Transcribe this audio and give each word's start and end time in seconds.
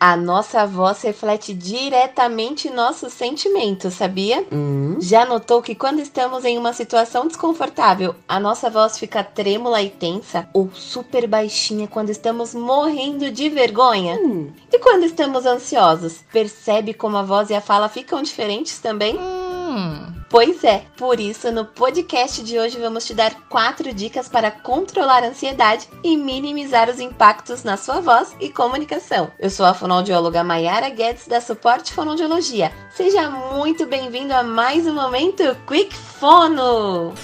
A 0.00 0.16
nossa 0.16 0.64
voz 0.64 1.02
reflete 1.02 1.52
diretamente 1.52 2.70
nossos 2.70 3.12
sentimentos, 3.12 3.94
sabia? 3.94 4.46
Hum? 4.52 4.96
Já 5.00 5.26
notou 5.26 5.60
que 5.60 5.74
quando 5.74 5.98
estamos 5.98 6.44
em 6.44 6.56
uma 6.56 6.72
situação 6.72 7.26
desconfortável, 7.26 8.14
a 8.28 8.38
nossa 8.38 8.70
voz 8.70 8.96
fica 8.96 9.24
trêmula 9.24 9.82
e 9.82 9.90
tensa? 9.90 10.48
Ou 10.52 10.70
super 10.72 11.26
baixinha 11.26 11.88
quando 11.88 12.10
estamos 12.10 12.54
morrendo 12.54 13.30
de 13.30 13.48
vergonha? 13.48 14.16
Hum. 14.22 14.52
E 14.72 14.78
quando 14.78 15.04
estamos 15.04 15.44
ansiosos? 15.44 16.20
Percebe 16.32 16.94
como 16.94 17.16
a 17.16 17.22
voz 17.22 17.50
e 17.50 17.54
a 17.54 17.60
fala 17.60 17.88
ficam 17.88 18.22
diferentes 18.22 18.78
também? 18.78 19.18
Hum. 19.18 20.17
Pois 20.30 20.62
é, 20.62 20.84
por 20.96 21.18
isso 21.18 21.50
no 21.50 21.64
podcast 21.64 22.42
de 22.42 22.58
hoje 22.58 22.78
vamos 22.78 23.06
te 23.06 23.14
dar 23.14 23.34
quatro 23.48 23.94
dicas 23.94 24.28
para 24.28 24.50
controlar 24.50 25.22
a 25.22 25.28
ansiedade 25.28 25.88
e 26.04 26.18
minimizar 26.18 26.90
os 26.90 27.00
impactos 27.00 27.64
na 27.64 27.78
sua 27.78 28.00
voz 28.00 28.36
e 28.38 28.50
comunicação. 28.50 29.30
Eu 29.38 29.48
sou 29.48 29.64
a 29.64 29.72
fonoaudióloga 29.72 30.44
Mayara 30.44 30.90
Guedes 30.90 31.26
da 31.26 31.40
Suporte 31.40 31.94
Fonoaudiologia. 31.94 32.70
Seja 32.90 33.30
muito 33.30 33.86
bem-vindo 33.86 34.34
a 34.34 34.42
mais 34.42 34.86
um 34.86 34.92
momento 34.92 35.42
Quick 35.66 35.96
Fono! 35.96 37.14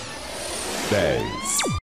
10, 0.91 1.84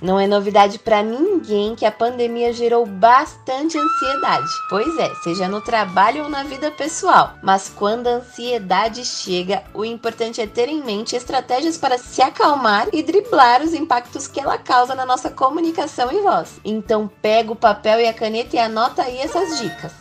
Não 0.00 0.20
é 0.20 0.26
novidade 0.26 0.78
para 0.78 1.02
ninguém 1.02 1.74
que 1.74 1.84
a 1.86 1.92
pandemia 1.92 2.52
gerou 2.52 2.84
bastante 2.84 3.78
ansiedade. 3.78 4.48
Pois 4.68 4.98
é, 4.98 5.14
seja 5.22 5.48
no 5.48 5.60
trabalho 5.60 6.24
ou 6.24 6.28
na 6.28 6.42
vida 6.42 6.70
pessoal. 6.70 7.34
Mas 7.42 7.68
quando 7.74 8.06
a 8.06 8.16
ansiedade 8.16 9.04
chega, 9.04 9.62
o 9.72 9.84
importante 9.84 10.40
é 10.40 10.46
ter 10.46 10.68
em 10.68 10.82
mente 10.82 11.16
estratégias 11.16 11.78
para 11.78 11.98
se 11.98 12.20
acalmar 12.20 12.88
e 12.92 13.02
driblar 13.02 13.62
os 13.62 13.72
impactos 13.74 14.28
que 14.28 14.40
ela 14.40 14.58
causa 14.58 14.94
na 14.94 15.06
nossa 15.06 15.30
comunicação 15.30 16.12
e 16.12 16.20
voz. 16.20 16.60
Então 16.64 17.10
pega 17.22 17.52
o 17.52 17.56
papel 17.56 18.00
e 18.00 18.06
a 18.06 18.14
caneta 18.14 18.56
e 18.56 18.58
anota 18.58 19.02
aí 19.02 19.18
essas 19.18 19.58
dicas. 19.58 19.92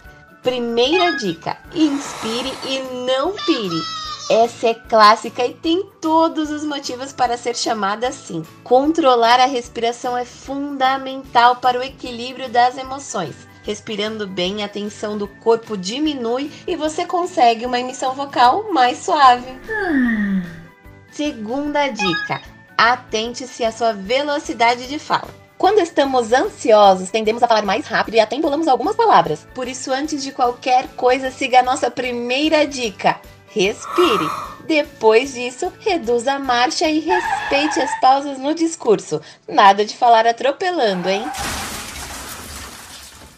Primeira 0.41 1.17
dica: 1.17 1.57
inspire 1.73 2.53
e 2.65 2.79
não 3.05 3.33
pire. 3.33 4.04
Essa 4.29 4.69
é 4.69 4.73
clássica 4.73 5.45
e 5.45 5.53
tem 5.53 5.87
todos 6.01 6.49
os 6.49 6.63
motivos 6.63 7.13
para 7.13 7.37
ser 7.37 7.55
chamada 7.55 8.07
assim. 8.07 8.43
Controlar 8.63 9.39
a 9.39 9.45
respiração 9.45 10.17
é 10.17 10.25
fundamental 10.25 11.57
para 11.57 11.79
o 11.79 11.83
equilíbrio 11.83 12.49
das 12.49 12.75
emoções. 12.75 13.35
Respirando 13.61 14.27
bem, 14.27 14.63
a 14.63 14.69
tensão 14.69 15.15
do 15.15 15.27
corpo 15.27 15.77
diminui 15.77 16.51
e 16.65 16.75
você 16.75 17.05
consegue 17.05 17.67
uma 17.67 17.79
emissão 17.79 18.13
vocal 18.13 18.71
mais 18.71 18.97
suave. 18.97 19.59
Segunda 21.11 21.87
dica: 21.89 22.41
atente-se 22.75 23.63
à 23.63 23.71
sua 23.71 23.93
velocidade 23.93 24.87
de 24.87 24.97
fala. 24.97 25.29
Quando 25.57 25.79
estamos 25.79 26.33
ansiosos, 26.33 27.09
tendemos 27.09 27.41
a 27.41 27.47
falar 27.47 27.63
mais 27.63 27.87
rápido 27.87 28.15
e 28.15 28.19
até 28.19 28.35
embolamos 28.35 28.67
algumas 28.67 28.95
palavras. 28.95 29.47
Por 29.53 29.67
isso, 29.67 29.91
antes 29.91 30.23
de 30.23 30.31
qualquer 30.31 30.87
coisa, 30.89 31.31
siga 31.31 31.59
a 31.59 31.63
nossa 31.63 31.89
primeira 31.89 32.67
dica: 32.67 33.19
respire. 33.55 34.29
Depois 34.67 35.33
disso, 35.33 35.71
reduza 35.79 36.33
a 36.33 36.39
marcha 36.39 36.89
e 36.89 36.99
respeite 36.99 37.79
as 37.79 37.99
pausas 37.99 38.37
no 38.37 38.53
discurso. 38.53 39.21
Nada 39.47 39.85
de 39.85 39.95
falar 39.95 40.27
atropelando, 40.27 41.07
hein? 41.07 41.23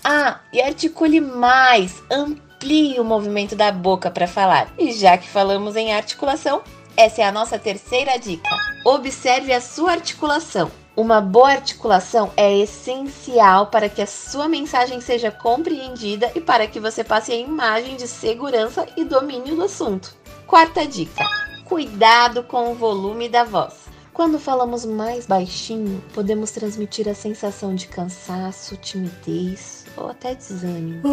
Ah, 0.03 0.39
e 0.53 0.61
articule 0.61 1.19
mais, 1.19 2.01
amplie 2.09 2.99
o 2.99 3.03
movimento 3.03 3.55
da 3.55 3.71
boca 3.71 4.09
para 4.09 4.25
falar. 4.25 4.73
E 4.77 4.93
já 4.93 5.17
que 5.17 5.27
falamos 5.27 5.75
em 5.75 5.93
articulação, 5.93 6.61
essa 6.95 7.21
é 7.21 7.25
a 7.25 7.31
nossa 7.31 7.59
terceira 7.59 8.17
dica. 8.17 8.49
Observe 8.85 9.53
a 9.53 9.59
sua 9.59 9.91
articulação. 9.91 10.71
Uma 10.97 11.21
boa 11.21 11.51
articulação 11.51 12.31
é 12.35 12.57
essencial 12.57 13.67
para 13.67 13.87
que 13.87 14.01
a 14.01 14.07
sua 14.07 14.49
mensagem 14.49 14.99
seja 14.99 15.29
compreendida 15.29 16.31
e 16.33 16.41
para 16.41 16.65
que 16.65 16.79
você 16.79 17.03
passe 17.03 17.31
a 17.31 17.35
imagem 17.35 17.95
de 17.95 18.07
segurança 18.07 18.83
e 18.97 19.05
domínio 19.05 19.55
do 19.55 19.63
assunto. 19.65 20.15
Quarta 20.47 20.87
dica: 20.87 21.23
cuidado 21.65 22.41
com 22.41 22.71
o 22.71 22.73
volume 22.73 23.29
da 23.29 23.43
voz. 23.43 23.75
Quando 24.11 24.39
falamos 24.39 24.85
mais 24.85 25.27
baixinho, 25.27 26.03
podemos 26.15 26.49
transmitir 26.49 27.07
a 27.07 27.13
sensação 27.13 27.75
de 27.75 27.85
cansaço, 27.85 28.75
timidez 28.77 29.85
ou 29.95 30.09
até 30.09 30.33
desânimo. 30.33 31.03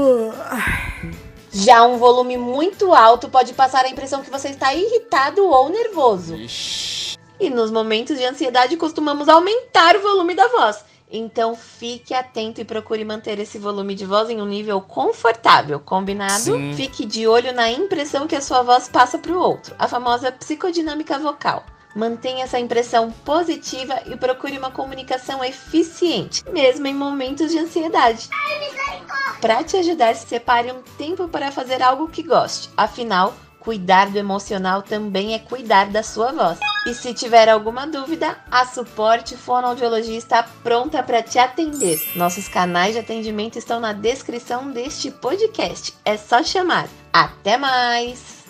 Já 1.52 1.86
um 1.86 1.98
volume 1.98 2.38
muito 2.38 2.94
alto 2.94 3.28
pode 3.28 3.52
passar 3.52 3.84
a 3.84 3.90
impressão 3.90 4.22
que 4.22 4.30
você 4.30 4.48
está 4.48 4.74
irritado 4.74 5.46
ou 5.46 5.68
nervoso. 5.68 6.34
E 7.44 7.50
nos 7.50 7.70
momentos 7.70 8.16
de 8.16 8.24
ansiedade 8.24 8.74
costumamos 8.74 9.28
aumentar 9.28 9.96
o 9.96 10.00
volume 10.00 10.34
da 10.34 10.48
voz. 10.48 10.82
Então 11.12 11.54
fique 11.54 12.14
atento 12.14 12.58
e 12.58 12.64
procure 12.64 13.04
manter 13.04 13.38
esse 13.38 13.58
volume 13.58 13.94
de 13.94 14.06
voz 14.06 14.30
em 14.30 14.40
um 14.40 14.46
nível 14.46 14.80
confortável, 14.80 15.78
combinado? 15.78 16.40
Sim. 16.40 16.72
Fique 16.74 17.04
de 17.04 17.26
olho 17.28 17.52
na 17.52 17.70
impressão 17.70 18.26
que 18.26 18.34
a 18.34 18.40
sua 18.40 18.62
voz 18.62 18.88
passa 18.88 19.18
para 19.18 19.30
o 19.30 19.38
outro, 19.38 19.74
a 19.78 19.86
famosa 19.86 20.32
psicodinâmica 20.32 21.18
vocal. 21.18 21.62
Mantenha 21.94 22.44
essa 22.44 22.58
impressão 22.58 23.10
positiva 23.10 24.00
e 24.06 24.16
procure 24.16 24.56
uma 24.56 24.70
comunicação 24.70 25.44
eficiente, 25.44 26.42
mesmo 26.50 26.86
em 26.86 26.94
momentos 26.94 27.52
de 27.52 27.58
ansiedade. 27.58 28.30
Para 29.38 29.62
te 29.62 29.76
ajudar, 29.76 30.14
separe 30.14 30.72
um 30.72 30.80
tempo 30.96 31.28
para 31.28 31.52
fazer 31.52 31.82
algo 31.82 32.08
que 32.08 32.22
goste. 32.22 32.70
Afinal, 32.74 33.34
cuidar 33.60 34.08
do 34.08 34.16
emocional 34.16 34.80
também 34.80 35.34
é 35.34 35.38
cuidar 35.38 35.90
da 35.90 36.02
sua 36.02 36.32
voz. 36.32 36.58
E 36.86 36.92
se 36.92 37.14
tiver 37.14 37.48
alguma 37.48 37.86
dúvida, 37.86 38.36
a 38.50 38.66
Suporte 38.66 39.36
Fonoaudiologia 39.36 40.18
está 40.18 40.42
pronta 40.62 41.02
para 41.02 41.22
te 41.22 41.38
atender. 41.38 41.98
Nossos 42.14 42.46
canais 42.46 42.92
de 42.92 43.00
atendimento 43.00 43.58
estão 43.58 43.80
na 43.80 43.94
descrição 43.94 44.70
deste 44.70 45.10
podcast. 45.10 45.94
É 46.04 46.18
só 46.18 46.42
chamar. 46.42 46.86
Até 47.10 47.56
mais! 47.56 48.43